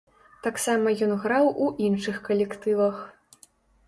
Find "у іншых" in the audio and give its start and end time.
1.65-2.17